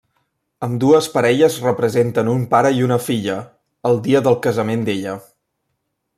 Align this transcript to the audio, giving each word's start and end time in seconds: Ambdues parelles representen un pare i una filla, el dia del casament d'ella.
Ambdues 0.67 1.09
parelles 1.17 1.57
representen 1.65 2.31
un 2.33 2.41
pare 2.55 2.73
i 2.79 2.81
una 2.87 2.99
filla, 3.09 3.37
el 3.91 4.01
dia 4.09 4.23
del 4.31 4.39
casament 4.47 4.89
d'ella. 4.89 5.17